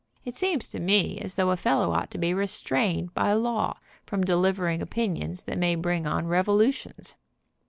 [0.25, 4.23] Just seems to me as though a fellow ought to be restrained by law from
[4.23, 7.13] delivering opinions that may bring on revolutions."